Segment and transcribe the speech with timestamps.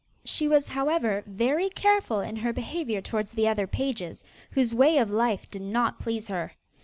[0.25, 5.11] She was, however, very careful in her behaviour towards the other pages, whose way of
[5.11, 6.53] life did not please her.